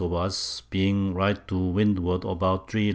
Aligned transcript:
of 0.01 0.13
us, 0.13 0.61
being 0.69 1.13
right 1.13 1.47
to 1.47 1.55
Windward 1.57 2.25
about 2.25 2.69
3 2.71 2.81
Leagues. 2.81 2.87